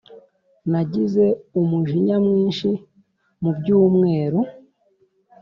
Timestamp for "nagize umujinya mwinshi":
0.71-2.69